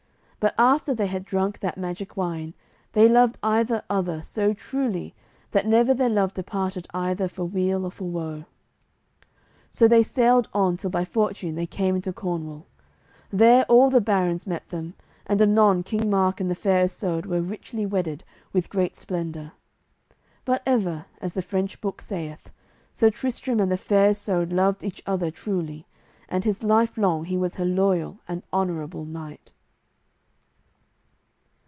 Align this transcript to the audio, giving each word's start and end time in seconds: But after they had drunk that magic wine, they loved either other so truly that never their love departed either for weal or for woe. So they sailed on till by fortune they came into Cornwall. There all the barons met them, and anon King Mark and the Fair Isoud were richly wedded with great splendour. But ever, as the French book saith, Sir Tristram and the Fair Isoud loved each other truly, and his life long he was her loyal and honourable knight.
But 0.43 0.55
after 0.57 0.95
they 0.95 1.05
had 1.05 1.23
drunk 1.23 1.59
that 1.59 1.77
magic 1.77 2.17
wine, 2.17 2.55
they 2.93 3.07
loved 3.07 3.37
either 3.43 3.83
other 3.91 4.23
so 4.23 4.55
truly 4.55 5.13
that 5.51 5.67
never 5.67 5.93
their 5.93 6.09
love 6.09 6.33
departed 6.33 6.87
either 6.95 7.27
for 7.27 7.45
weal 7.45 7.85
or 7.85 7.91
for 7.91 8.05
woe. 8.05 8.45
So 9.69 9.87
they 9.87 10.01
sailed 10.01 10.49
on 10.51 10.77
till 10.77 10.89
by 10.89 11.05
fortune 11.05 11.53
they 11.53 11.67
came 11.67 11.95
into 11.95 12.11
Cornwall. 12.11 12.65
There 13.29 13.65
all 13.65 13.91
the 13.91 14.01
barons 14.01 14.47
met 14.47 14.67
them, 14.69 14.95
and 15.27 15.39
anon 15.43 15.83
King 15.83 16.09
Mark 16.09 16.39
and 16.41 16.49
the 16.49 16.55
Fair 16.55 16.85
Isoud 16.85 17.27
were 17.27 17.39
richly 17.39 17.85
wedded 17.85 18.23
with 18.51 18.67
great 18.71 18.97
splendour. 18.97 19.51
But 20.43 20.63
ever, 20.65 21.05
as 21.19 21.33
the 21.33 21.43
French 21.43 21.79
book 21.81 22.01
saith, 22.01 22.49
Sir 22.95 23.11
Tristram 23.11 23.59
and 23.59 23.71
the 23.71 23.77
Fair 23.77 24.09
Isoud 24.09 24.51
loved 24.51 24.83
each 24.83 25.03
other 25.05 25.29
truly, 25.29 25.85
and 26.27 26.43
his 26.43 26.63
life 26.63 26.97
long 26.97 27.25
he 27.25 27.37
was 27.37 27.57
her 27.57 27.63
loyal 27.65 28.21
and 28.27 28.41
honourable 28.51 29.05
knight. 29.05 29.53